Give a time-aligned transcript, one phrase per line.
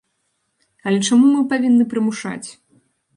[0.87, 2.47] Але чаму мы павінны прымушаць?!